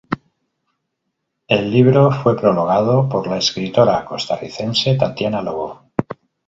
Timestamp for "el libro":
1.47-2.09